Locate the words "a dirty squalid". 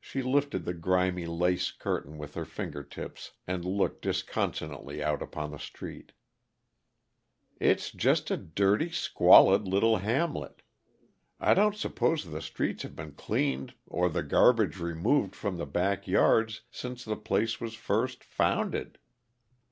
8.32-9.68